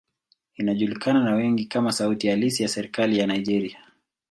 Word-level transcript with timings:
Inajulikana 0.55 1.23
na 1.23 1.33
wengi 1.35 1.65
kama 1.65 1.91
sauti 1.91 2.27
halisi 2.27 2.63
ya 2.63 2.69
serikali 2.69 3.19
ya 3.19 3.27
Nigeria. 3.27 3.79